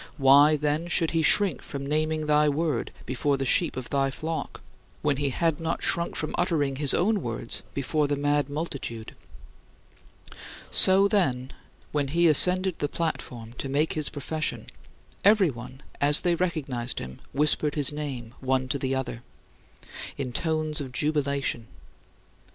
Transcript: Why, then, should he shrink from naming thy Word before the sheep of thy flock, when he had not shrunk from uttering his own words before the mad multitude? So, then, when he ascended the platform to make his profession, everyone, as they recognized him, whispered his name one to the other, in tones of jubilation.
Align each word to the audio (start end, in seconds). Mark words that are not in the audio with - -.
Why, 0.17 0.55
then, 0.55 0.87
should 0.87 1.11
he 1.11 1.21
shrink 1.21 1.61
from 1.61 1.85
naming 1.85 2.25
thy 2.25 2.49
Word 2.49 2.91
before 3.05 3.37
the 3.37 3.45
sheep 3.45 3.77
of 3.77 3.91
thy 3.91 4.09
flock, 4.09 4.59
when 5.03 5.17
he 5.17 5.29
had 5.29 5.59
not 5.59 5.83
shrunk 5.83 6.15
from 6.15 6.33
uttering 6.39 6.77
his 6.77 6.95
own 6.95 7.21
words 7.21 7.61
before 7.75 8.07
the 8.07 8.15
mad 8.15 8.49
multitude? 8.49 9.15
So, 10.71 11.07
then, 11.07 11.53
when 11.91 12.07
he 12.07 12.27
ascended 12.27 12.79
the 12.79 12.89
platform 12.89 13.53
to 13.59 13.69
make 13.69 13.93
his 13.93 14.09
profession, 14.09 14.65
everyone, 15.23 15.83
as 16.01 16.21
they 16.21 16.33
recognized 16.33 16.97
him, 16.97 17.19
whispered 17.31 17.75
his 17.75 17.93
name 17.93 18.33
one 18.39 18.67
to 18.69 18.79
the 18.79 18.95
other, 18.95 19.21
in 20.17 20.33
tones 20.33 20.81
of 20.81 20.91
jubilation. 20.91 21.67